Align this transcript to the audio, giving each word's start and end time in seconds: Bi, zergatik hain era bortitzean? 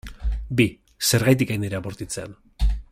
Bi, 0.61 0.65
zergatik 1.09 1.53
hain 1.55 1.67
era 1.71 1.83
bortitzean? 1.89 2.35